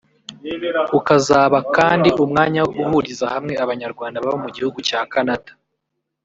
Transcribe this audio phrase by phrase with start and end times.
[0.99, 5.51] ukazaba kandi umwanya wo guhuriza hamwe abanyarwanda baba mu gihugu cya Canada